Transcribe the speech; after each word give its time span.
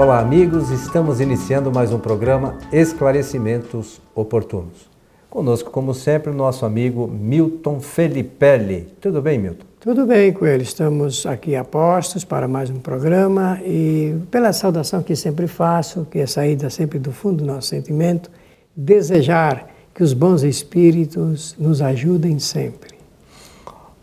Olá, 0.00 0.18
amigos. 0.18 0.70
Estamos 0.70 1.20
iniciando 1.20 1.70
mais 1.70 1.92
um 1.92 1.98
programa 1.98 2.56
Esclarecimentos 2.72 4.00
Oportunos. 4.14 4.88
Conosco, 5.28 5.70
como 5.70 5.92
sempre, 5.92 6.30
o 6.30 6.34
nosso 6.34 6.64
amigo 6.64 7.06
Milton 7.06 7.80
Felipelli. 7.80 8.88
Tudo 8.98 9.20
bem, 9.20 9.38
Milton? 9.38 9.66
Tudo 9.78 10.06
bem, 10.06 10.32
Coelho. 10.32 10.62
Estamos 10.62 11.26
aqui 11.26 11.54
a 11.54 11.62
postos 11.62 12.24
para 12.24 12.48
mais 12.48 12.70
um 12.70 12.78
programa 12.78 13.60
e 13.62 14.16
pela 14.30 14.54
saudação 14.54 15.02
que 15.02 15.14
sempre 15.14 15.46
faço, 15.46 16.06
que 16.10 16.20
é 16.20 16.26
saída 16.26 16.70
sempre 16.70 16.98
do 16.98 17.12
fundo 17.12 17.44
do 17.44 17.52
nosso 17.52 17.68
sentimento, 17.68 18.30
desejar 18.74 19.68
que 19.94 20.02
os 20.02 20.14
bons 20.14 20.42
espíritos 20.42 21.54
nos 21.58 21.82
ajudem 21.82 22.38
sempre. 22.38 22.94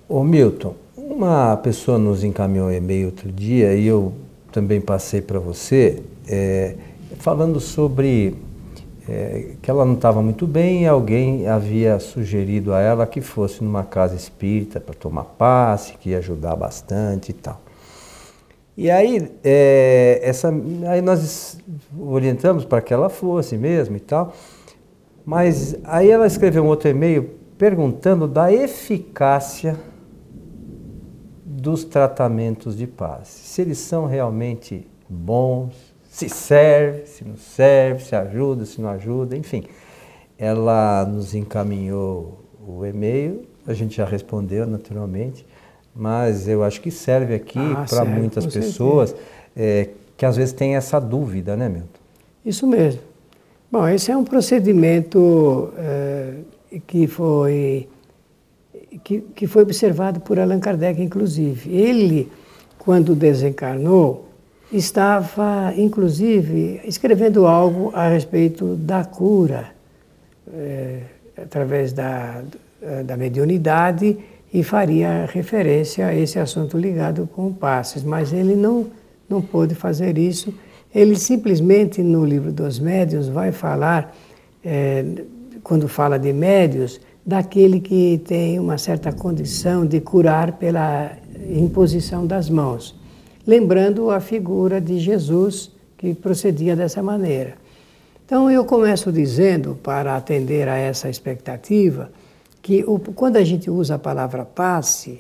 Ô 0.07 0.23
Milton, 0.23 0.75
uma 0.95 1.57
pessoa 1.57 1.97
nos 1.97 2.23
encaminhou 2.23 2.67
um 2.67 2.71
e-mail 2.71 3.07
outro 3.07 3.31
dia 3.31 3.73
e 3.73 3.87
eu 3.87 4.13
também 4.57 4.81
passei 4.81 5.21
para 5.21 5.37
você, 5.37 6.01
é, 6.27 6.73
falando 7.19 7.59
sobre 7.59 8.35
é, 9.07 9.51
que 9.61 9.69
ela 9.69 9.85
não 9.85 9.93
estava 9.93 10.19
muito 10.19 10.47
bem 10.47 10.81
e 10.81 10.87
alguém 10.87 11.47
havia 11.47 11.99
sugerido 11.99 12.73
a 12.73 12.81
ela 12.81 13.05
que 13.05 13.21
fosse 13.21 13.63
numa 13.63 13.83
casa 13.83 14.15
espírita 14.15 14.79
para 14.79 14.95
tomar 14.95 15.25
passe, 15.25 15.93
que 15.99 16.09
ia 16.09 16.17
ajudar 16.17 16.55
bastante 16.55 17.29
e 17.29 17.33
tal. 17.33 17.61
E 18.75 18.89
aí, 18.89 19.31
é, 19.43 20.21
essa, 20.23 20.51
aí 20.87 21.03
nós 21.03 21.59
orientamos 21.95 22.65
para 22.65 22.81
que 22.81 22.91
ela 22.91 23.09
fosse 23.09 23.55
mesmo 23.55 23.95
e 23.95 23.99
tal, 23.99 24.33
mas 25.23 25.75
aí 25.83 26.09
ela 26.09 26.25
escreveu 26.25 26.63
um 26.63 26.67
outro 26.67 26.89
e-mail 26.89 27.29
perguntando 27.59 28.27
da 28.27 28.51
eficácia 28.51 29.77
dos 31.67 31.83
tratamentos 31.83 32.77
de 32.77 32.87
paz. 32.87 33.27
Se 33.27 33.61
eles 33.61 33.77
são 33.77 34.05
realmente 34.05 34.87
bons, 35.09 35.75
se 36.09 36.29
serve, 36.29 37.05
se 37.05 37.25
não 37.25 37.35
serve, 37.35 38.05
se 38.05 38.15
ajuda, 38.15 38.63
se 38.63 38.79
não 38.79 38.87
ajuda, 38.87 39.35
enfim. 39.35 39.65
Ela 40.37 41.05
nos 41.05 41.35
encaminhou 41.35 42.39
o 42.65 42.85
e-mail, 42.85 43.41
a 43.67 43.73
gente 43.73 43.97
já 43.97 44.05
respondeu 44.05 44.65
naturalmente, 44.65 45.45
mas 45.93 46.47
eu 46.47 46.63
acho 46.63 46.79
que 46.79 46.89
serve 46.89 47.35
aqui 47.35 47.59
ah, 47.59 47.85
para 47.89 48.05
muitas 48.05 48.45
pessoas 48.45 49.13
é, 49.53 49.89
que 50.15 50.25
às 50.25 50.37
vezes 50.37 50.53
têm 50.53 50.77
essa 50.77 51.01
dúvida, 51.01 51.57
né, 51.57 51.67
Milton? 51.67 51.99
Isso 52.45 52.65
mesmo. 52.65 53.01
Bom, 53.69 53.85
esse 53.89 54.09
é 54.09 54.15
um 54.15 54.23
procedimento 54.23 55.73
é, 55.77 56.35
que 56.87 57.07
foi 57.07 57.89
que, 59.03 59.21
que 59.35 59.47
foi 59.47 59.63
observado 59.63 60.19
por 60.19 60.39
Allan 60.39 60.59
Kardec, 60.59 61.01
inclusive. 61.01 61.75
Ele, 61.75 62.31
quando 62.77 63.15
desencarnou, 63.15 64.27
estava, 64.71 65.73
inclusive, 65.77 66.81
escrevendo 66.83 67.47
algo 67.47 67.91
a 67.93 68.09
respeito 68.09 68.75
da 68.75 69.03
cura, 69.05 69.69
é, 70.53 71.01
através 71.37 71.93
da, 71.93 72.41
da 73.05 73.15
mediunidade, 73.15 74.17
e 74.53 74.63
faria 74.63 75.25
referência 75.25 76.07
a 76.07 76.15
esse 76.15 76.39
assunto 76.39 76.77
ligado 76.77 77.27
com 77.33 77.51
passes, 77.51 78.03
mas 78.03 78.31
ele 78.31 78.55
não, 78.55 78.87
não 79.29 79.41
pôde 79.41 79.75
fazer 79.75 80.17
isso. 80.17 80.53
Ele 80.93 81.15
simplesmente, 81.15 82.01
no 82.01 82.25
livro 82.25 82.51
dos 82.51 82.79
médios, 82.79 83.27
vai 83.27 83.51
falar, 83.51 84.15
é, 84.63 85.05
quando 85.61 85.87
fala 85.87 86.17
de 86.17 86.31
médios, 86.31 86.99
daquele 87.27 87.81
que 87.81 88.21
tem 88.25 88.57
uma 88.57 88.77
certa 88.77 89.11
condição 89.11 89.85
de 89.85 89.99
curar 89.99 90.53
pela 90.53 91.11
imposição 91.49 92.25
das 92.25 92.49
mãos. 92.49 92.95
Lembrando 93.45 94.09
a 94.09 94.21
figura 94.21 94.79
de 94.79 94.97
Jesus 94.97 95.69
que 95.97 96.13
procedia 96.13 96.73
dessa 96.73 97.03
maneira. 97.03 97.55
Então 98.25 98.49
eu 98.49 98.63
começo 98.63 99.11
dizendo, 99.11 99.77
para 99.83 100.15
atender 100.15 100.69
a 100.69 100.77
essa 100.77 101.09
expectativa, 101.09 102.09
que 102.61 102.85
o, 102.87 102.97
quando 102.97 103.35
a 103.35 103.43
gente 103.43 103.69
usa 103.69 103.95
a 103.95 103.99
palavra 103.99 104.45
passe 104.45 105.19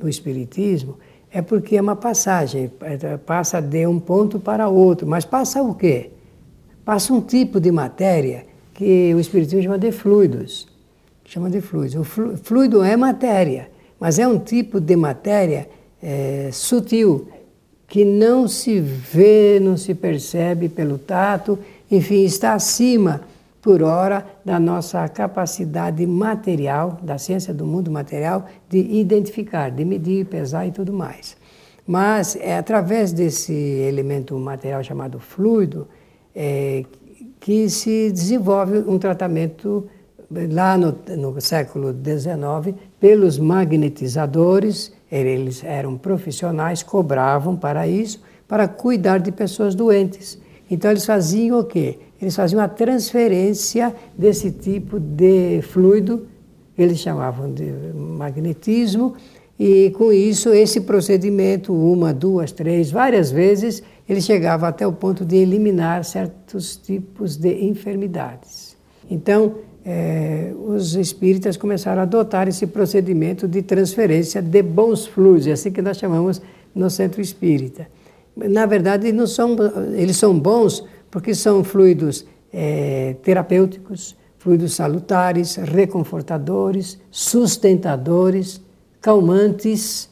no 0.00 0.08
Espiritismo, 0.08 0.98
é 1.30 1.40
porque 1.40 1.76
é 1.76 1.80
uma 1.80 1.94
passagem, 1.94 2.68
é, 2.80 3.16
passa 3.16 3.60
de 3.60 3.86
um 3.86 4.00
ponto 4.00 4.40
para 4.40 4.68
outro. 4.68 5.06
Mas 5.06 5.24
passa 5.24 5.62
o 5.62 5.72
quê? 5.72 6.10
Passa 6.84 7.12
um 7.12 7.20
tipo 7.20 7.60
de 7.60 7.70
matéria 7.70 8.44
que 8.72 9.14
o 9.14 9.20
Espiritismo 9.20 9.62
chama 9.62 9.78
de 9.78 9.92
fluidos 9.92 10.73
chama 11.24 11.50
de 11.50 11.60
fluido. 11.60 12.00
O 12.00 12.04
fluido 12.04 12.82
é 12.82 12.96
matéria, 12.96 13.70
mas 13.98 14.18
é 14.18 14.26
um 14.26 14.38
tipo 14.38 14.80
de 14.80 14.96
matéria 14.96 15.68
é, 16.02 16.50
sutil, 16.52 17.28
que 17.86 18.04
não 18.04 18.48
se 18.48 18.80
vê, 18.80 19.58
não 19.60 19.76
se 19.76 19.94
percebe 19.94 20.68
pelo 20.68 20.98
tato, 20.98 21.58
enfim, 21.90 22.24
está 22.24 22.54
acima, 22.54 23.22
por 23.62 23.82
hora, 23.82 24.26
da 24.44 24.60
nossa 24.60 25.08
capacidade 25.08 26.06
material, 26.06 26.98
da 27.02 27.16
ciência 27.16 27.54
do 27.54 27.64
mundo 27.64 27.90
material, 27.90 28.46
de 28.68 28.78
identificar, 28.78 29.70
de 29.70 29.84
medir, 29.84 30.26
pesar 30.26 30.66
e 30.66 30.70
tudo 30.70 30.92
mais. 30.92 31.36
Mas 31.86 32.36
é 32.36 32.58
através 32.58 33.12
desse 33.12 33.52
elemento 33.52 34.38
material 34.38 34.82
chamado 34.82 35.18
fluido 35.18 35.86
é, 36.34 36.84
que 37.40 37.70
se 37.70 38.10
desenvolve 38.10 38.78
um 38.78 38.98
tratamento 38.98 39.86
lá 40.50 40.76
no, 40.76 40.96
no 41.16 41.40
século 41.40 41.92
XIX, 41.92 42.76
pelos 42.98 43.38
magnetizadores, 43.38 44.92
eles 45.10 45.62
eram 45.62 45.96
profissionais, 45.96 46.82
cobravam 46.82 47.56
para 47.56 47.86
isso, 47.86 48.20
para 48.48 48.66
cuidar 48.66 49.18
de 49.18 49.30
pessoas 49.32 49.74
doentes. 49.74 50.38
Então 50.70 50.90
eles 50.90 51.04
faziam 51.04 51.58
o 51.60 51.64
quê? 51.64 51.98
Eles 52.20 52.34
faziam 52.34 52.60
a 52.60 52.68
transferência 52.68 53.94
desse 54.16 54.50
tipo 54.50 54.98
de 54.98 55.60
fluido, 55.62 56.26
eles 56.76 56.98
chamavam 56.98 57.52
de 57.52 57.64
magnetismo, 57.94 59.14
e 59.58 59.90
com 59.90 60.12
isso, 60.12 60.52
esse 60.52 60.80
procedimento, 60.80 61.72
uma, 61.72 62.12
duas, 62.12 62.50
três, 62.50 62.90
várias 62.90 63.30
vezes, 63.30 63.82
ele 64.08 64.20
chegava 64.20 64.66
até 64.66 64.86
o 64.86 64.92
ponto 64.92 65.24
de 65.24 65.36
eliminar 65.36 66.04
certos 66.04 66.76
tipos 66.76 67.36
de 67.36 67.64
enfermidades. 67.64 68.76
Então, 69.08 69.54
é, 69.84 70.52
os 70.66 70.94
espíritas 70.94 71.56
começaram 71.56 72.00
a 72.00 72.04
adotar 72.04 72.48
esse 72.48 72.66
procedimento 72.66 73.46
de 73.46 73.60
transferência 73.62 74.40
de 74.40 74.62
bons 74.62 75.06
fluidos, 75.06 75.46
é 75.46 75.52
assim 75.52 75.70
que 75.70 75.82
nós 75.82 75.98
chamamos 75.98 76.40
no 76.74 76.88
centro 76.88 77.20
espírita. 77.20 77.86
Na 78.36 78.66
verdade, 78.66 79.12
não 79.12 79.26
são, 79.26 79.56
eles 79.94 80.16
são 80.16 80.38
bons 80.38 80.84
porque 81.10 81.34
são 81.34 81.62
fluidos 81.62 82.26
é, 82.52 83.14
terapêuticos, 83.22 84.16
fluidos 84.38 84.74
salutares, 84.74 85.56
reconfortadores, 85.56 86.98
sustentadores, 87.10 88.60
calmantes 89.00 90.08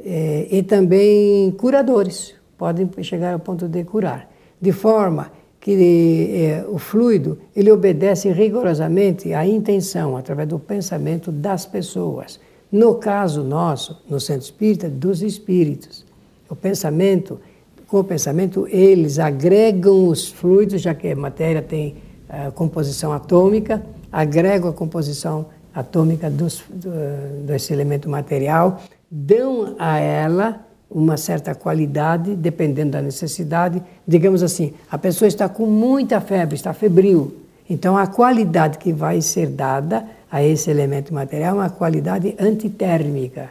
é, 0.00 0.46
e 0.50 0.62
também 0.62 1.50
curadores. 1.52 2.34
Podem 2.58 2.90
chegar 3.02 3.32
ao 3.32 3.38
ponto 3.38 3.68
de 3.68 3.84
curar. 3.84 4.30
De 4.60 4.72
forma 4.72 5.30
que 5.66 6.30
é, 6.32 6.64
o 6.68 6.78
fluido 6.78 7.38
ele 7.56 7.72
obedece 7.72 8.30
rigorosamente 8.30 9.34
à 9.34 9.44
intenção, 9.44 10.16
através 10.16 10.48
do 10.48 10.60
pensamento 10.60 11.32
das 11.32 11.66
pessoas. 11.66 12.38
No 12.70 12.94
caso 12.94 13.42
nosso, 13.42 14.00
no 14.08 14.20
centro 14.20 14.44
espírita, 14.44 14.88
dos 14.88 15.22
espíritos. 15.22 16.04
O 16.48 16.54
pensamento, 16.54 17.40
com 17.88 17.98
o 17.98 18.04
pensamento, 18.04 18.68
eles 18.70 19.18
agregam 19.18 20.06
os 20.06 20.28
fluidos, 20.28 20.82
já 20.82 20.94
que 20.94 21.08
a 21.08 21.16
matéria 21.16 21.60
tem 21.60 21.96
a 22.28 22.52
composição 22.52 23.12
atômica, 23.12 23.84
agregam 24.12 24.70
a 24.70 24.72
composição 24.72 25.46
atômica 25.74 26.30
dos, 26.30 26.62
do, 26.70 27.44
desse 27.44 27.72
elemento 27.72 28.08
material, 28.08 28.82
dão 29.10 29.74
a 29.80 29.98
ela 29.98 30.64
uma 30.90 31.16
certa 31.16 31.54
qualidade, 31.54 32.34
dependendo 32.34 32.92
da 32.92 33.02
necessidade. 33.02 33.82
Digamos 34.06 34.42
assim, 34.42 34.72
a 34.90 34.96
pessoa 34.96 35.26
está 35.26 35.48
com 35.48 35.66
muita 35.66 36.20
febre, 36.20 36.54
está 36.54 36.72
febril. 36.72 37.34
Então, 37.68 37.96
a 37.96 38.06
qualidade 38.06 38.78
que 38.78 38.92
vai 38.92 39.20
ser 39.20 39.48
dada 39.48 40.04
a 40.30 40.42
esse 40.42 40.70
elemento 40.70 41.12
material 41.12 41.56
é 41.56 41.62
uma 41.62 41.70
qualidade 41.70 42.36
antitérmica, 42.38 43.50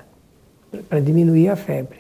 para 0.90 1.00
diminuir 1.00 1.50
a 1.50 1.56
febre. 1.56 2.00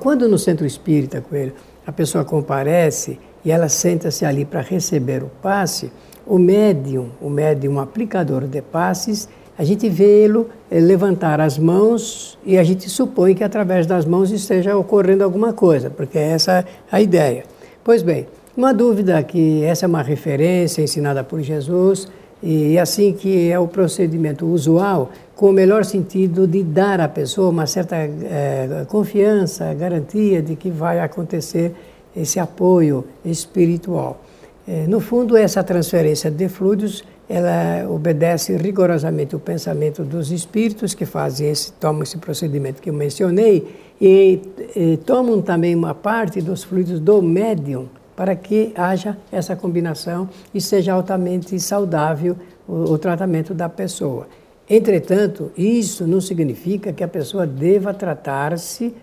Quando 0.00 0.28
no 0.28 0.38
centro 0.38 0.66
espírita, 0.66 1.20
Coelho, 1.20 1.54
a 1.86 1.90
pessoa 1.90 2.24
comparece 2.24 3.18
e 3.44 3.50
ela 3.50 3.68
senta-se 3.68 4.24
ali 4.24 4.44
para 4.44 4.60
receber 4.60 5.22
o 5.22 5.30
passe, 5.42 5.90
o 6.24 6.38
médium, 6.38 7.10
o 7.20 7.28
médium 7.28 7.80
aplicador 7.80 8.46
de 8.46 8.62
passes, 8.62 9.28
a 9.56 9.64
gente 9.64 9.88
vê-lo 9.88 10.48
eh, 10.70 10.80
levantar 10.80 11.40
as 11.40 11.58
mãos 11.58 12.38
e 12.44 12.56
a 12.56 12.64
gente 12.64 12.88
supõe 12.88 13.34
que 13.34 13.44
através 13.44 13.86
das 13.86 14.04
mãos 14.04 14.30
esteja 14.30 14.76
ocorrendo 14.76 15.22
alguma 15.22 15.52
coisa, 15.52 15.90
porque 15.90 16.18
essa 16.18 16.60
é 16.60 16.64
a 16.90 17.00
ideia. 17.00 17.44
Pois 17.84 18.02
bem, 18.02 18.26
uma 18.56 18.72
dúvida 18.72 19.22
que 19.22 19.62
essa 19.64 19.86
é 19.86 19.88
uma 19.88 20.02
referência 20.02 20.82
ensinada 20.82 21.22
por 21.22 21.40
Jesus 21.40 22.08
e 22.42 22.78
assim 22.78 23.12
que 23.12 23.50
é 23.50 23.58
o 23.58 23.68
procedimento 23.68 24.46
usual, 24.46 25.10
com 25.34 25.50
o 25.50 25.52
melhor 25.52 25.84
sentido 25.84 26.46
de 26.46 26.62
dar 26.62 27.00
à 27.00 27.08
pessoa 27.08 27.50
uma 27.50 27.66
certa 27.66 27.96
é, 27.96 28.84
confiança, 28.88 29.72
garantia 29.74 30.42
de 30.42 30.56
que 30.56 30.70
vai 30.70 31.00
acontecer 31.00 31.72
esse 32.16 32.38
apoio 32.40 33.04
espiritual. 33.24 34.20
É, 34.66 34.86
no 34.86 35.00
fundo, 35.00 35.36
essa 35.36 35.62
transferência 35.62 36.30
de 36.30 36.48
fluidos 36.48 37.04
ela 37.28 37.88
obedece 37.88 38.56
rigorosamente 38.56 39.34
o 39.34 39.38
pensamento 39.38 40.04
dos 40.04 40.30
espíritos 40.30 40.94
que 40.94 41.06
fazem 41.06 41.50
esse, 41.50 41.72
tomam 41.72 42.02
esse 42.02 42.18
procedimento 42.18 42.82
que 42.82 42.90
eu 42.90 42.94
mencionei 42.94 43.74
e, 44.00 44.40
e 44.74 44.96
tomam 44.98 45.40
também 45.40 45.74
uma 45.74 45.94
parte 45.94 46.40
dos 46.40 46.64
fluidos 46.64 47.00
do 47.00 47.22
médium 47.22 47.88
para 48.16 48.36
que 48.36 48.72
haja 48.76 49.16
essa 49.30 49.56
combinação 49.56 50.28
e 50.52 50.60
seja 50.60 50.92
altamente 50.92 51.58
saudável 51.58 52.36
o, 52.68 52.92
o 52.92 52.98
tratamento 52.98 53.54
da 53.54 53.68
pessoa. 53.68 54.26
Entretanto, 54.68 55.50
isso 55.56 56.06
não 56.06 56.20
significa 56.20 56.92
que 56.92 57.02
a 57.02 57.08
pessoa 57.08 57.46
deva 57.46 57.94
tratar-se, 57.94 58.94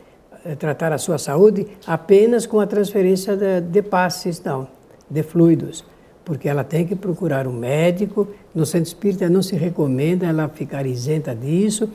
eh, 0.45 0.55
tratar 0.55 0.93
a 0.93 0.97
sua 0.97 1.17
saúde 1.17 1.65
apenas 1.85 2.45
com 2.45 2.59
a 2.59 2.67
transferência 2.67 3.35
de, 3.35 3.61
de 3.61 3.81
passes, 3.81 4.41
não, 4.43 4.67
de 5.09 5.23
fluidos 5.23 5.83
porque 6.29 6.47
ela 6.47 6.63
tem 6.63 6.85
que 6.85 6.95
procurar 6.95 7.47
um 7.47 7.51
médico. 7.51 8.27
No 8.53 8.63
centro 8.63 8.87
espírita 8.87 9.27
não 9.27 9.41
se 9.41 9.55
recomenda 9.55 10.27
ela 10.27 10.47
ficar 10.47 10.85
isenta 10.85 11.33
disso, 11.33 11.89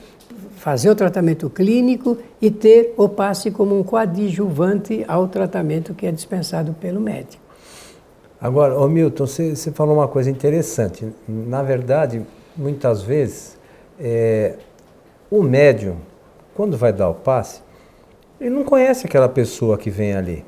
fazer 0.56 0.90
o 0.90 0.94
tratamento 0.96 1.48
clínico 1.48 2.19
e 2.42 2.50
ter 2.50 2.92
o 2.96 3.08
passe 3.08 3.52
como 3.52 3.78
um 3.78 3.84
coadjuvante 3.84 5.04
ao 5.06 5.28
tratamento 5.28 5.94
que 5.94 6.04
é 6.04 6.10
dispensado 6.10 6.72
pelo 6.72 7.00
médico. 7.00 7.44
Agora, 8.40 8.76
ô 8.76 8.88
Milton, 8.88 9.25
você, 9.25 9.54
você 9.54 9.70
falou 9.70 9.94
uma 9.94 10.08
coisa 10.08 10.28
interessante. 10.28 11.06
Na 11.28 11.62
verdade, 11.62 12.20
muitas 12.56 13.02
vezes, 13.02 13.56
é, 14.00 14.56
o 15.30 15.44
médium, 15.44 15.98
quando 16.56 16.76
vai 16.76 16.92
dar 16.92 17.08
o 17.08 17.14
passe, 17.14 17.62
ele 18.40 18.50
não 18.50 18.64
conhece 18.64 19.06
aquela 19.06 19.28
pessoa 19.28 19.78
que 19.78 19.90
vem 19.90 20.12
ali. 20.12 20.44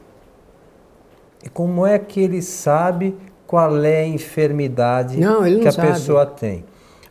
E 1.45 1.49
como 1.49 1.87
é 1.87 2.01
que 2.01 2.19
ele 2.19 2.43
sabe 2.43 3.15
qual 3.47 3.83
é 3.85 4.03
a 4.03 4.07
enfermidade 4.07 5.19
não, 5.19 5.43
que 5.43 5.69
a 5.69 5.73
sabe. 5.73 5.89
pessoa 5.89 6.27
tem. 6.27 6.65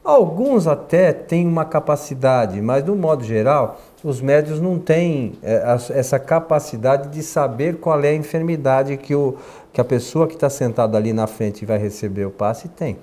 Alguns 0.04 0.68
até 0.68 1.12
têm 1.12 1.48
uma 1.48 1.66
capacidade, 1.66 2.62
mas 2.62 2.84
no 2.84 2.96
modo 2.96 3.24
geral, 3.24 3.80
os 4.04 4.22
médios 4.22 4.62
não 4.62 4.78
têm 4.78 5.34
é, 5.42 5.64
essa 5.94 6.20
capacidade 6.20 7.10
de 7.10 7.24
saber 7.24 7.78
qual 7.78 8.00
é 8.04 8.10
a 8.10 8.14
enfermidade 8.14 8.98
que, 8.98 9.16
o, 9.16 9.36
que 9.74 9.82
a 9.82 9.84
pessoa 9.84 10.28
que 10.28 10.36
está 10.36 10.48
sentada 10.48 10.96
ali 10.96 11.12
na 11.12 11.26
frente 11.26 11.64
e 11.64 11.66
vai 11.66 11.80
receber 11.80 12.26
o 12.26 12.30
passe 12.30 12.68
tem. 12.68 12.98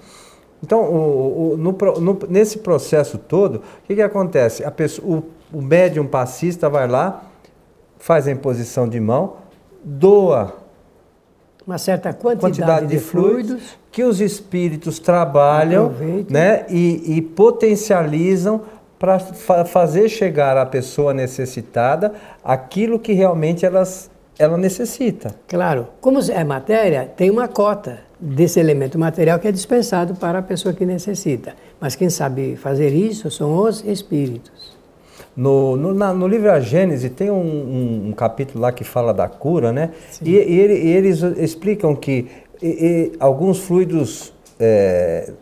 Então, 0.62 0.80
o, 0.84 1.54
o, 1.54 1.56
no, 1.56 1.72
no, 2.00 2.18
nesse 2.28 2.58
processo 2.58 3.18
todo, 3.18 3.56
o 3.56 3.62
que, 3.84 3.96
que 3.96 4.02
acontece? 4.02 4.64
A 4.64 4.70
pessoa, 4.70 5.24
o, 5.52 5.58
o 5.58 5.60
médium 5.60 6.06
passista 6.06 6.70
vai 6.70 6.86
lá, 6.86 7.24
faz 7.98 8.28
a 8.28 8.30
imposição 8.30 8.88
de 8.88 9.00
mão, 9.00 9.38
doa 9.82 10.61
uma 11.66 11.78
certa 11.78 12.12
quantidade, 12.12 12.40
quantidade 12.40 12.86
de, 12.86 12.96
de 12.96 13.00
fluidos, 13.00 13.46
fluidos, 13.46 13.78
que 13.90 14.02
os 14.02 14.20
espíritos 14.20 14.98
trabalham 14.98 15.92
né, 16.28 16.66
e, 16.68 17.16
e 17.16 17.22
potencializam 17.22 18.62
para 18.98 19.18
fa 19.18 19.64
fazer 19.64 20.08
chegar 20.08 20.56
à 20.56 20.64
pessoa 20.64 21.12
necessitada 21.12 22.14
aquilo 22.44 22.98
que 22.98 23.12
realmente 23.12 23.66
elas, 23.66 24.10
ela 24.38 24.56
necessita. 24.56 25.34
Claro, 25.48 25.88
como 26.00 26.20
é 26.30 26.44
matéria, 26.44 27.10
tem 27.16 27.30
uma 27.30 27.48
cota 27.48 27.98
desse 28.18 28.60
elemento 28.60 28.96
material 28.98 29.40
que 29.40 29.48
é 29.48 29.52
dispensado 29.52 30.14
para 30.14 30.38
a 30.38 30.42
pessoa 30.42 30.72
que 30.72 30.86
necessita. 30.86 31.54
Mas 31.80 31.96
quem 31.96 32.08
sabe 32.08 32.54
fazer 32.54 32.90
isso 32.90 33.28
são 33.28 33.56
os 33.56 33.84
espíritos. 33.84 34.76
No, 35.34 35.76
no, 35.76 35.94
na, 35.94 36.12
no 36.12 36.28
livro 36.28 36.50
A 36.50 36.60
Gênese 36.60 37.08
tem 37.08 37.30
um, 37.30 37.34
um, 37.34 38.08
um, 38.08 38.12
capítulo 38.12 38.60
lá 38.60 38.70
que 38.70 38.84
fala 38.84 39.14
da 39.14 39.28
cura, 39.28 39.72
né? 39.72 39.90
E, 40.20 40.30
e, 40.30 40.60
ele, 40.60 40.74
e, 40.74 40.88
eles 40.88 41.22
explicam 41.22 41.96
que 41.96 42.28
e, 42.62 43.12
alguns 43.18 43.60
fluidos 43.60 44.32
é, 44.60 45.32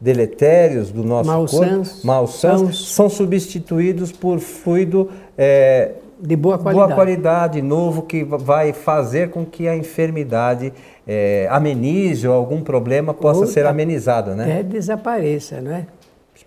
deletérios 0.00 0.90
do 0.90 1.04
nosso 1.04 1.56
corpo, 1.56 1.82
malsãos, 2.02 2.94
são 2.94 3.08
substituídos 3.10 4.10
por 4.10 4.38
fluido 4.38 5.10
é, 5.36 5.92
de 6.18 6.34
boa 6.34 6.58
qualidade. 6.58 6.86
boa 6.86 6.94
qualidade, 6.94 7.62
novo, 7.62 8.02
que 8.02 8.24
vai 8.24 8.72
fazer 8.72 9.30
com 9.30 9.44
que 9.44 9.68
a 9.68 9.76
enfermidade 9.76 10.72
é, 11.06 11.46
amenize 11.50 12.26
ou 12.26 12.34
algum 12.34 12.62
problema 12.62 13.12
possa 13.12 13.40
ou 13.40 13.46
ser 13.46 13.66
amenizado, 13.66 14.34
né? 14.34 14.44
Até 14.44 14.62
desapareça, 14.62 15.60
não 15.60 15.72
é? 15.72 15.86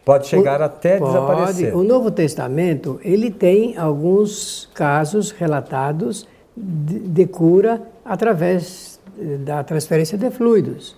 Pode 0.06 0.27
chegar 0.27 0.62
o, 0.62 0.63
até 0.63 0.97
pode. 0.97 1.12
desaparecer. 1.12 1.75
O 1.75 1.83
Novo 1.83 2.12
Testamento 2.12 3.00
ele 3.03 3.31
tem 3.31 3.77
alguns 3.77 4.69
casos 4.74 5.31
relatados 5.31 6.27
de, 6.56 7.00
de 7.00 7.25
cura 7.25 7.81
através 8.03 9.00
da 9.39 9.63
transferência 9.63 10.18
de 10.18 10.30
fluidos, 10.31 10.95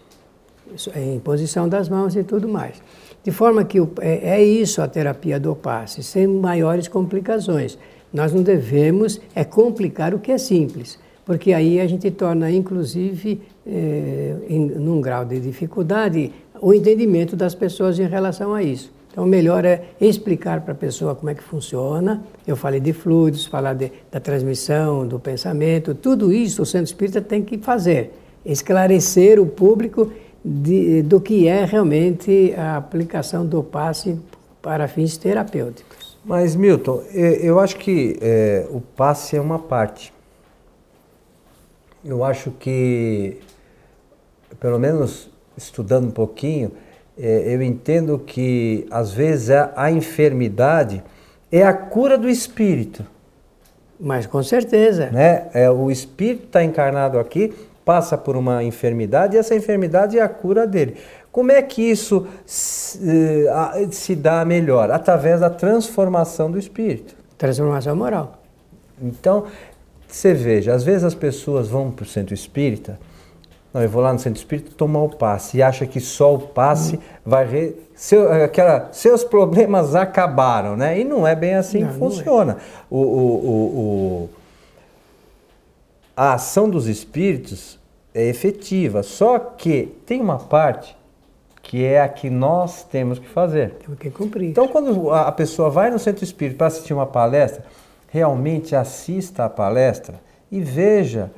em 0.95 1.19
posição 1.19 1.67
das 1.67 1.89
mãos 1.89 2.15
e 2.15 2.23
tudo 2.23 2.47
mais. 2.47 2.81
De 3.23 3.31
forma 3.31 3.63
que 3.63 3.79
é, 3.99 4.35
é 4.35 4.43
isso 4.43 4.81
a 4.81 4.87
terapia 4.87 5.39
do 5.39 5.55
passe, 5.55 6.01
sem 6.03 6.27
maiores 6.27 6.87
complicações. 6.87 7.77
Nós 8.13 8.33
não 8.33 8.41
devemos 8.41 9.21
é 9.35 9.43
complicar 9.43 10.13
o 10.13 10.19
que 10.19 10.31
é 10.31 10.37
simples, 10.37 10.99
porque 11.25 11.53
aí 11.53 11.79
a 11.79 11.87
gente 11.87 12.09
torna, 12.11 12.51
inclusive, 12.51 13.41
é, 13.65 14.35
em, 14.49 14.65
num 14.65 14.99
grau 14.99 15.23
de 15.23 15.39
dificuldade, 15.39 16.31
o 16.61 16.73
entendimento 16.73 17.35
das 17.35 17.55
pessoas 17.55 17.99
em 17.99 18.07
relação 18.07 18.53
a 18.53 18.61
isso. 18.61 18.93
Então, 19.11 19.25
o 19.25 19.27
melhor 19.27 19.65
é 19.65 19.83
explicar 19.99 20.61
para 20.61 20.71
a 20.71 20.75
pessoa 20.75 21.15
como 21.15 21.29
é 21.29 21.35
que 21.35 21.43
funciona. 21.43 22.23
Eu 22.47 22.55
falei 22.55 22.79
de 22.79 22.93
fluidos, 22.93 23.45
falar 23.45 23.73
de, 23.73 23.91
da 24.09 24.21
transmissão, 24.21 25.05
do 25.05 25.19
pensamento, 25.19 25.93
tudo 25.93 26.31
isso 26.31 26.61
o 26.61 26.65
centro 26.65 26.85
espírita 26.85 27.19
tem 27.19 27.43
que 27.43 27.57
fazer. 27.57 28.13
Esclarecer 28.45 29.39
o 29.39 29.45
público 29.45 30.11
de, 30.45 31.01
do 31.01 31.19
que 31.19 31.47
é 31.47 31.65
realmente 31.65 32.53
a 32.55 32.77
aplicação 32.77 33.45
do 33.45 33.61
passe 33.61 34.17
para 34.61 34.87
fins 34.87 35.17
terapêuticos. 35.17 36.17
Mas, 36.23 36.55
Milton, 36.55 37.01
eu 37.11 37.59
acho 37.59 37.77
que 37.77 38.17
é, 38.21 38.67
o 38.69 38.79
passe 38.79 39.35
é 39.35 39.41
uma 39.41 39.57
parte. 39.57 40.13
Eu 42.05 42.23
acho 42.23 42.51
que, 42.51 43.39
pelo 44.59 44.79
menos 44.79 45.30
estudando 45.63 46.07
um 46.07 46.11
pouquinho, 46.11 46.71
é, 47.17 47.53
eu 47.53 47.61
entendo 47.61 48.17
que 48.19 48.85
às 48.89 49.11
vezes 49.11 49.49
a, 49.49 49.91
enfermidade 49.91 51.03
é 51.51 51.63
a 51.63 51.73
cura 51.73 52.17
do 52.17 52.29
espírito. 52.29 53.05
Mas 53.99 54.25
com 54.25 54.41
certeza. 54.41 55.09
Né? 55.11 55.47
É, 55.53 55.69
o 55.69 55.91
espírito 55.91 56.45
está 56.45 56.63
encarnado 56.63 57.19
aqui, 57.19 57.53
passa 57.85 58.17
por 58.17 58.35
uma 58.35 58.63
enfermidade 58.63 59.35
e 59.35 59.39
essa 59.39 59.53
enfermidade 59.53 60.17
é 60.17 60.21
a 60.21 60.29
cura 60.29 60.65
dele. 60.65 60.97
Como 61.31 61.51
é 61.51 61.61
que 61.61 61.81
isso 61.81 62.27
se, 62.45 62.99
eh, 63.47 63.87
se 63.91 64.15
dá 64.15 64.43
melhor? 64.43 64.91
Através 64.91 65.39
da 65.39 65.49
transformação 65.49 66.51
do 66.51 66.59
espírito. 66.59 67.15
Transformação 67.37 67.95
moral. 67.95 68.39
Então, 69.01 69.45
você 70.07 70.33
veja, 70.33 70.73
às 70.73 70.83
vezes 70.83 71.05
as 71.05 71.15
pessoas 71.15 71.69
vão 71.69 71.89
para 71.89 72.03
o 72.03 72.05
centro 72.05 72.33
espírita 72.33 72.99
não, 73.73 73.81
eu 73.81 73.89
vou 73.89 74.01
lá 74.01 74.11
no 74.11 74.19
centro 74.19 74.37
espírita 74.37 74.71
tomar 74.75 75.03
o 75.03 75.09
passe 75.09 75.57
e 75.57 75.63
acha 75.63 75.85
que 75.85 75.99
só 75.99 76.35
o 76.35 76.39
passe 76.39 76.97
hum. 76.97 76.99
vai 77.25 77.45
re... 77.45 77.75
Seu, 77.95 78.31
aquela, 78.43 78.89
seus 78.91 79.23
problemas 79.23 79.95
acabaram, 79.95 80.75
né? 80.75 80.99
E 80.99 81.03
não 81.03 81.25
é 81.25 81.35
bem 81.35 81.53
assim 81.53 81.83
não, 81.83 81.89
que 81.89 81.99
funciona. 81.99 82.53
É. 82.53 82.55
O, 82.89 82.97
o, 82.97 83.55
o, 84.25 84.29
a 86.17 86.33
ação 86.33 86.69
dos 86.69 86.87
espíritos 86.87 87.79
é 88.13 88.25
efetiva, 88.25 89.03
só 89.03 89.39
que 89.39 89.95
tem 90.05 90.19
uma 90.19 90.39
parte 90.39 90.97
que 91.61 91.85
é 91.85 92.01
a 92.01 92.09
que 92.09 92.29
nós 92.29 92.83
temos 92.83 93.19
que 93.19 93.27
fazer. 93.27 93.75
Temos 93.75 93.99
que 93.99 94.09
cumprir. 94.09 94.49
Então, 94.49 94.67
quando 94.67 95.11
a 95.11 95.31
pessoa 95.31 95.69
vai 95.69 95.89
no 95.89 95.99
centro 95.99 96.23
espírita 96.23 96.57
para 96.57 96.67
assistir 96.67 96.93
uma 96.93 97.05
palestra, 97.05 97.63
realmente 98.09 98.75
assista 98.75 99.45
a 99.45 99.49
palestra 99.49 100.19
e 100.51 100.59
veja 100.59 101.31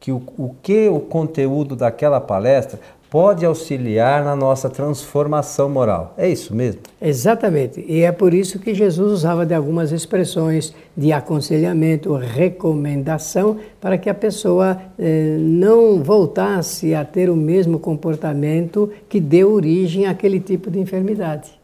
que 0.00 0.12
o, 0.12 0.22
o 0.36 0.54
que 0.62 0.88
o 0.88 1.00
conteúdo 1.00 1.74
daquela 1.74 2.20
palestra 2.20 2.78
pode 3.10 3.44
auxiliar 3.44 4.22
na 4.22 4.36
nossa 4.36 4.68
transformação 4.68 5.68
moral. 5.68 6.14
É 6.16 6.28
isso 6.28 6.54
mesmo? 6.54 6.82
Exatamente. 7.00 7.84
E 7.88 8.02
é 8.02 8.12
por 8.12 8.34
isso 8.34 8.58
que 8.58 8.74
Jesus 8.74 9.12
usava 9.12 9.46
de 9.46 9.54
algumas 9.54 9.92
expressões 9.92 10.74
de 10.96 11.12
aconselhamento, 11.12 12.14
recomendação, 12.14 13.56
para 13.80 13.96
que 13.96 14.10
a 14.10 14.14
pessoa 14.14 14.78
eh, 14.98 15.36
não 15.38 16.02
voltasse 16.02 16.94
a 16.94 17.04
ter 17.04 17.30
o 17.30 17.36
mesmo 17.36 17.78
comportamento 17.78 18.90
que 19.08 19.20
deu 19.20 19.52
origem 19.52 20.06
àquele 20.06 20.38
tipo 20.38 20.70
de 20.70 20.78
enfermidade. 20.78 21.57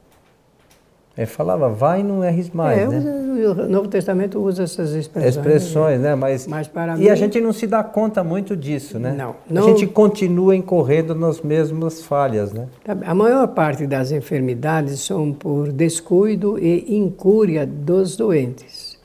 Ele 1.16 1.26
falava, 1.26 1.68
vai 1.68 2.00
e 2.00 2.02
não 2.02 2.24
erres 2.24 2.50
mais, 2.50 2.80
é, 2.80 2.88
né? 2.88 3.24
O 3.46 3.68
Novo 3.68 3.86
Testamento 3.86 4.40
usa 4.40 4.64
essas 4.64 4.90
expressões. 4.92 5.36
Expressões, 5.36 6.00
né? 6.00 6.14
Mas, 6.16 6.46
Mas 6.46 6.66
para 6.66 6.96
e 6.96 7.00
mim... 7.00 7.08
a 7.08 7.14
gente 7.14 7.40
não 7.40 7.52
se 7.52 7.68
dá 7.68 7.84
conta 7.84 8.24
muito 8.24 8.56
disso, 8.56 8.98
né? 8.98 9.14
Não, 9.16 9.36
não. 9.48 9.62
A 9.62 9.66
gente 9.68 9.86
continua 9.86 10.56
incorrendo 10.56 11.14
nas 11.14 11.40
mesmas 11.40 12.02
falhas, 12.02 12.52
né? 12.52 12.66
A 13.04 13.14
maior 13.14 13.46
parte 13.48 13.86
das 13.86 14.10
enfermidades 14.10 15.00
são 15.00 15.32
por 15.32 15.70
descuido 15.70 16.58
e 16.58 16.96
incúria 16.96 17.64
dos 17.64 18.16
doentes. 18.16 18.98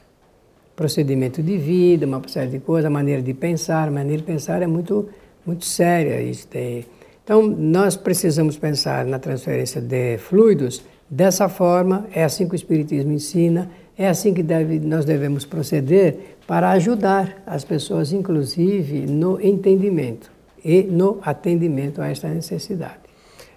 procedimento 0.80 1.44
de 1.44 1.58
vida, 1.58 2.06
uma 2.06 2.22
série 2.26 2.52
de 2.52 2.60
coisas, 2.60 2.86
a 2.86 2.90
maneira 2.90 3.22
de 3.22 3.34
pensar, 3.34 3.90
a 3.90 3.92
maneira 3.92 4.22
de 4.22 4.24
pensar 4.24 4.62
é 4.62 4.68
muito, 4.68 5.10
muito 5.46 5.66
séria. 5.66 6.22
Isso 6.22 6.48
tem... 6.48 6.86
Então, 7.22 7.46
nós 7.46 7.98
precisamos 7.98 8.58
pensar 8.58 9.06
na 9.06 9.20
transferência 9.20 9.82
de 9.82 10.18
fluidos 10.20 10.82
dessa 11.10 11.50
forma, 11.50 12.08
é 12.14 12.24
assim 12.24 12.48
que 12.48 12.54
o 12.54 12.56
Espiritismo 12.56 13.12
ensina, 13.12 13.70
é 13.98 14.08
assim 14.08 14.34
que 14.34 14.44
deve, 14.44 14.80
nós 14.80 15.04
devemos 15.04 15.46
proceder 15.46 16.38
para 16.48 16.72
ajudar 16.72 17.44
as 17.46 17.64
pessoas, 17.64 18.14
inclusive, 18.14 19.06
no 19.06 19.42
entendimento 19.42 20.32
e 20.64 20.84
no 20.84 21.20
atendimento 21.22 22.02
a 22.02 22.10
esta 22.10 22.28
necessidade. 22.28 23.00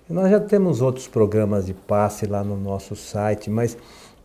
Nós 0.09 0.31
já 0.31 0.41
temos 0.41 0.83
outros 0.83 1.07
programas 1.07 1.67
de 1.67 1.75
passe 1.75 2.27
lá 2.27 2.43
no 2.43 2.57
nosso 2.57 2.97
site, 2.97 3.49
mas 3.49 3.79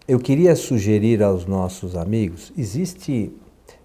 eu 0.08 0.20
queria 0.20 0.56
sugerir 0.56 1.22
aos 1.22 1.46
nossos 1.46 1.96
amigos: 1.96 2.52
existe, 2.58 3.32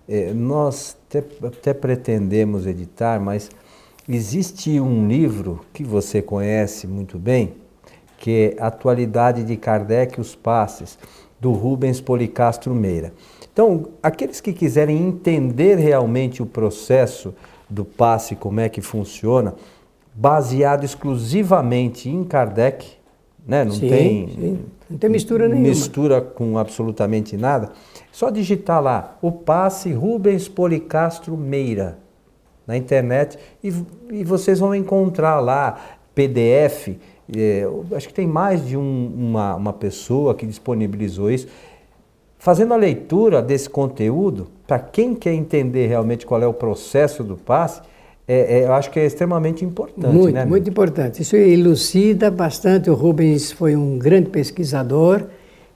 eh, 0.08 0.32
nós 0.32 0.96
até, 1.08 1.22
até 1.46 1.74
pretendemos 1.74 2.66
editar, 2.66 3.20
mas 3.20 3.50
existe 4.08 4.80
um 4.80 5.06
livro 5.06 5.60
que 5.72 5.84
você 5.84 6.22
conhece 6.22 6.86
muito 6.86 7.18
bem, 7.18 7.52
que 8.22 8.54
é 8.56 8.62
Atualidade 8.62 9.42
de 9.42 9.56
Kardec 9.56 10.16
e 10.16 10.20
os 10.20 10.36
Passes, 10.36 10.96
do 11.40 11.50
Rubens 11.50 12.00
Policastro 12.00 12.72
Meira. 12.72 13.12
Então, 13.52 13.88
aqueles 14.00 14.40
que 14.40 14.52
quiserem 14.52 14.96
entender 14.96 15.74
realmente 15.74 16.40
o 16.40 16.46
processo 16.46 17.34
do 17.68 17.84
passe, 17.84 18.36
como 18.36 18.60
é 18.60 18.68
que 18.68 18.80
funciona, 18.80 19.56
baseado 20.14 20.84
exclusivamente 20.84 22.08
em 22.08 22.22
Kardec, 22.22 22.92
né? 23.44 23.64
não, 23.64 23.72
sim, 23.72 23.88
tem, 23.88 24.28
sim. 24.28 24.58
não 24.88 24.98
tem 24.98 25.10
mistura 25.10 25.48
nenhuma. 25.48 25.66
Mistura 25.66 26.20
com 26.20 26.56
absolutamente 26.56 27.36
nada. 27.36 27.72
Só 28.12 28.30
digitar 28.30 28.80
lá, 28.80 29.18
o 29.20 29.32
passe 29.32 29.92
Rubens 29.92 30.46
Policastro 30.46 31.36
Meira, 31.36 31.98
na 32.68 32.76
internet, 32.76 33.36
e, 33.64 33.74
e 34.12 34.22
vocês 34.22 34.60
vão 34.60 34.72
encontrar 34.76 35.40
lá 35.40 35.76
PDF. 36.14 36.90
É, 37.34 37.66
acho 37.94 38.08
que 38.08 38.14
tem 38.14 38.26
mais 38.26 38.66
de 38.66 38.76
um, 38.76 39.12
uma, 39.16 39.54
uma 39.56 39.72
pessoa 39.72 40.34
que 40.34 40.46
disponibilizou 40.46 41.30
isso. 41.30 41.46
Fazendo 42.38 42.74
a 42.74 42.76
leitura 42.76 43.40
desse 43.40 43.70
conteúdo, 43.70 44.48
para 44.66 44.78
quem 44.78 45.14
quer 45.14 45.32
entender 45.32 45.86
realmente 45.86 46.26
qual 46.26 46.42
é 46.42 46.46
o 46.46 46.52
processo 46.52 47.22
do 47.22 47.36
passe, 47.36 47.80
é, 48.26 48.58
é, 48.58 48.64
eu 48.64 48.72
acho 48.72 48.90
que 48.90 48.98
é 48.98 49.06
extremamente 49.06 49.64
importante. 49.64 50.14
Muito, 50.14 50.34
né, 50.34 50.44
muito 50.44 50.68
importante. 50.68 51.22
Isso 51.22 51.36
elucida 51.36 52.30
bastante. 52.30 52.88
O 52.90 52.94
Rubens 52.94 53.52
foi 53.52 53.76
um 53.76 53.98
grande 53.98 54.30
pesquisador 54.30 55.24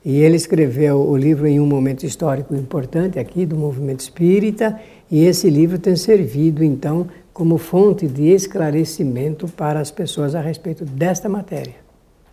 e 0.05 0.21
ele 0.21 0.37
escreveu 0.37 1.01
o 1.01 1.17
livro 1.17 1.47
em 1.47 1.59
um 1.59 1.67
momento 1.67 2.05
histórico 2.05 2.55
importante 2.55 3.19
aqui 3.19 3.45
do 3.45 3.57
movimento 3.57 4.01
espírita. 4.01 4.79
E 5.11 5.25
esse 5.25 5.51
livro 5.51 5.79
tem 5.79 5.97
servido, 5.97 6.65
então, 6.65 7.07
como 7.37 7.59
fonte 7.59 8.09
de 8.09 8.31
esclarecimento 8.31 9.47
para 9.47 9.79
as 9.79 9.91
pessoas 9.91 10.35
a 10.35 10.41
respeito 10.41 10.87
desta 10.87 11.29
matéria. 11.29 11.75